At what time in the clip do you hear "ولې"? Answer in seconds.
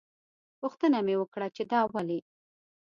1.93-2.19